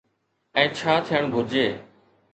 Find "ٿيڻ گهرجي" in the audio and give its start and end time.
1.09-1.67